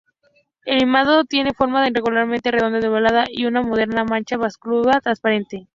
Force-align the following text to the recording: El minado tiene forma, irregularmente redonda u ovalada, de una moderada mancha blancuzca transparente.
El 0.65 0.87
minado 0.87 1.25
tiene 1.25 1.53
forma, 1.53 1.87
irregularmente 1.87 2.49
redonda 2.49 2.79
u 2.79 2.89
ovalada, 2.89 3.25
de 3.31 3.45
una 3.45 3.61
moderada 3.61 4.03
mancha 4.03 4.35
blancuzca 4.35 4.99
transparente. 4.99 5.67